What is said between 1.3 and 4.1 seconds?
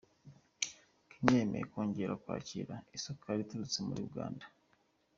yemeye kongera kwakira isukari iturutse muri